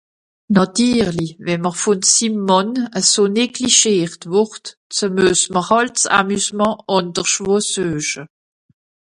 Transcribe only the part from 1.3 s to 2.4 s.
wenn m’r vùn sim